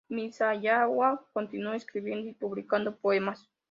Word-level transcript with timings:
Miyazawa 0.09 1.27
continuó 1.31 1.73
escribiendo 1.73 2.27
y 2.27 2.33
publicando 2.33 2.95
poemas. 2.97 3.51